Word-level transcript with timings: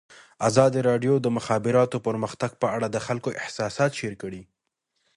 ازادي 0.49 0.79
راډیو 0.89 1.13
د 1.19 1.23
د 1.25 1.27
مخابراتو 1.37 1.97
پرمختګ 2.07 2.51
په 2.61 2.67
اړه 2.75 2.87
د 2.91 2.97
خلکو 3.05 3.29
احساسات 3.41 3.91
شریک 3.99 4.19
کړي. 4.23 4.41